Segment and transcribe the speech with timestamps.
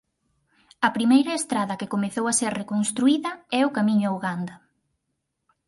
[0.87, 4.55] A primeira estrada que comezou a ser reconstruída é o camiño a Uganda.